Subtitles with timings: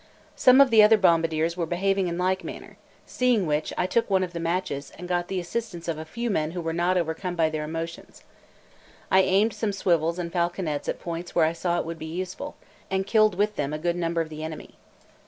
[0.35, 4.23] Some of the other bombardiers were behaving in like manner; seeing which, I took one
[4.23, 7.35] of the matches, and got the assistance of a few men who were not overcome
[7.35, 8.23] by their emotions.
[9.11, 12.55] I aimed some swivels and falconets at points where I saw it would be useful,
[12.89, 14.71] and killed with them a good number of the enemy.